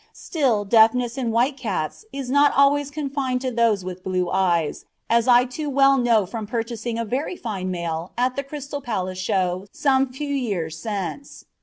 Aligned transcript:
Still 0.17 0.65
deafness 0.65 1.15
in 1.15 1.29
white 1.29 1.55
cats 1.57 2.05
is 2.11 2.31
not 2.31 2.51
always 2.55 2.89
confined 2.89 3.39
to 3.41 3.51
those 3.51 3.85
with 3.85 4.03
blue 4.03 4.31
eyes, 4.31 4.85
as 5.11 5.27
I 5.27 5.45
too 5.45 5.69
well 5.69 5.95
know 5.99 6.25
from 6.25 6.47
purchasing 6.47 6.97
a 6.97 7.05
very 7.05 7.35
fine 7.35 7.69
male 7.69 8.11
at 8.17 8.35
the 8.35 8.41
Crystal 8.43 8.81
Palace 8.81 9.19
Show 9.19 9.67
some 9.71 10.11
few 10.11 10.33
years 10.33 10.75
since. 10.79 11.45